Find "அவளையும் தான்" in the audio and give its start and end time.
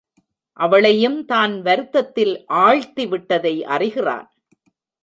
0.59-1.61